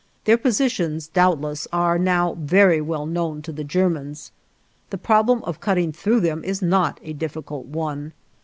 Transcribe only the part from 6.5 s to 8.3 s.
not a difficult one.